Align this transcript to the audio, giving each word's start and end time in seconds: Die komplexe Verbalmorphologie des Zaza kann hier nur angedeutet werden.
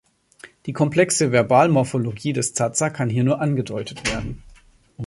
Die 0.65 0.73
komplexe 0.73 1.31
Verbalmorphologie 1.31 2.33
des 2.33 2.55
Zaza 2.55 2.89
kann 2.89 3.07
hier 3.11 3.23
nur 3.23 3.39
angedeutet 3.39 4.07
werden. 4.09 4.41